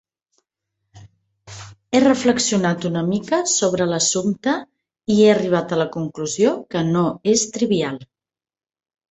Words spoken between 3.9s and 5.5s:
l'assumpte i he